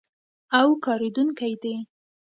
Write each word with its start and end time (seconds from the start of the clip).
او 0.59 0.67
کارېدونکی 0.85 1.53
دی. 1.61 1.75